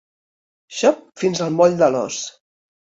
[0.79, 2.23] Xop fins al moll de l'os.